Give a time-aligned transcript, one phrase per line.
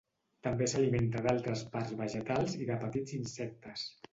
[0.45, 3.89] També s'alimenta d'altres parts vegetals i de petits insectes.